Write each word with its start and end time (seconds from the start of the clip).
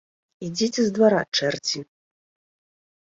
Ідзіце 0.47 0.85
з 0.87 0.95
двара, 0.95 1.21
чэрці! 1.37 1.79